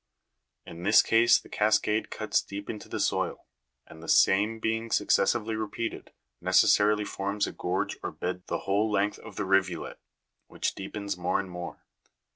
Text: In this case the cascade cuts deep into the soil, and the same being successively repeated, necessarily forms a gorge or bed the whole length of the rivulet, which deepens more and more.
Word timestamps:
In 0.65 0.81
this 0.81 1.03
case 1.03 1.37
the 1.37 1.47
cascade 1.47 2.09
cuts 2.09 2.41
deep 2.41 2.71
into 2.71 2.89
the 2.89 2.99
soil, 2.99 3.45
and 3.85 4.01
the 4.01 4.07
same 4.09 4.57
being 4.59 4.89
successively 4.89 5.55
repeated, 5.55 6.11
necessarily 6.41 7.05
forms 7.05 7.45
a 7.45 7.51
gorge 7.51 7.99
or 8.01 8.09
bed 8.11 8.47
the 8.47 8.61
whole 8.61 8.89
length 8.89 9.19
of 9.19 9.35
the 9.35 9.45
rivulet, 9.45 9.99
which 10.47 10.73
deepens 10.73 11.17
more 11.17 11.39
and 11.39 11.51
more. 11.51 11.85